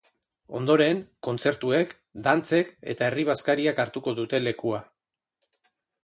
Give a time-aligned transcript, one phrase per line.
[0.59, 1.91] Ondoren, kontzertuek,
[2.27, 4.81] dantzek eta herri-bazkariak hartuko dute lekua.